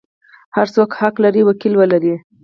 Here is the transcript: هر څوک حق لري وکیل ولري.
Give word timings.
هر 0.55 0.67
څوک 0.75 0.89
حق 0.99 1.15
لري 1.23 1.41
وکیل 1.45 1.73
ولري. 1.77 2.13